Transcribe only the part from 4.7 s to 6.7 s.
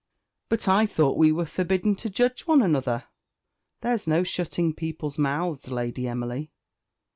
people's mouths, Lady Emily."